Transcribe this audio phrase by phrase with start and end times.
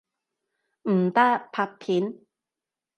[0.89, 2.15] 唔得，拍片！